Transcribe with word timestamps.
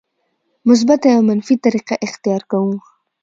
مثبته 0.69 1.07
یا 1.13 1.19
منفي 1.27 1.55
طریقه 1.65 1.95
اختیار 2.07 2.41
کوو. 2.51 2.73